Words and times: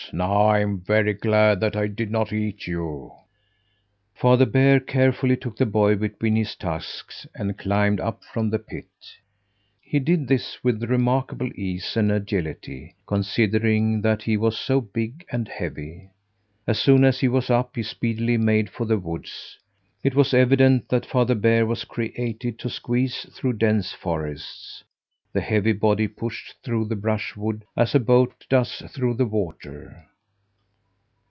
Now 0.13 0.49
I'm 0.49 0.81
very 0.81 1.13
glad 1.13 1.61
that 1.61 1.75
I 1.77 1.87
did 1.87 2.11
not 2.11 2.33
eat 2.33 2.67
you!" 2.67 3.13
Father 4.13 4.45
Bear 4.45 4.81
carefully 4.81 5.37
took 5.37 5.55
the 5.55 5.65
boy 5.65 5.95
between 5.95 6.35
his 6.35 6.53
tusks 6.57 7.25
and 7.33 7.57
climbed 7.57 8.01
up 8.01 8.21
from 8.25 8.49
the 8.49 8.59
pit. 8.59 8.89
He 9.79 9.99
did 9.99 10.27
this 10.27 10.61
with 10.65 10.83
remarkable 10.83 11.49
ease 11.55 11.95
and 11.95 12.11
agility, 12.11 12.95
considering 13.07 14.01
that 14.01 14.23
he 14.23 14.35
was 14.35 14.57
so 14.57 14.81
big 14.81 15.23
and 15.31 15.47
heavy. 15.47 16.09
As 16.67 16.77
soon 16.77 17.05
as 17.05 17.21
he 17.21 17.29
was 17.29 17.49
up, 17.49 17.77
he 17.77 17.83
speedily 17.83 18.37
made 18.37 18.69
for 18.69 18.83
the 18.85 18.99
woods. 18.99 19.59
It 20.03 20.13
was 20.15 20.33
evident 20.33 20.89
that 20.89 21.05
Father 21.05 21.35
Bear 21.35 21.65
was 21.65 21.85
created 21.85 22.59
to 22.59 22.69
squeeze 22.69 23.27
through 23.33 23.53
dense 23.53 23.93
forests. 23.93 24.83
The 25.33 25.39
heavy 25.39 25.71
body 25.71 26.09
pushed 26.09 26.55
through 26.61 26.89
the 26.89 26.97
brushwood 26.97 27.63
as 27.77 27.95
a 27.95 28.01
boat 28.01 28.45
does 28.49 28.81
through 28.93 29.13
the 29.13 29.25
water. 29.25 30.05